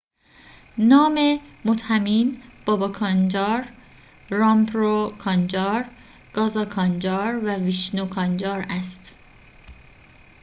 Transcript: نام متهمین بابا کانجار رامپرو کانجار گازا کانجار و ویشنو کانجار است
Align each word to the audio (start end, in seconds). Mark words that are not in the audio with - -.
نام 0.77 1.39
متهمین 1.65 2.41
بابا 2.65 2.87
کانجار 2.89 3.65
رامپرو 4.29 5.09
کانجار 5.19 5.85
گازا 6.33 6.65
کانجار 6.65 7.43
و 7.45 7.55
ویشنو 7.55 8.05
کانجار 8.07 8.65
است 8.69 9.15